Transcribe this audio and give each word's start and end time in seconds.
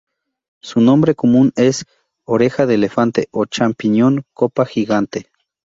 Su 0.63 0.81
nombre 0.81 1.13
común 1.13 1.51
es 1.55 1.85
"oreja 2.25 2.65
de 2.65 2.73
elefante" 2.73 3.27
o 3.29 3.45
"champiñón 3.45 4.23
copa 4.33 4.65
gigante". 4.65 5.27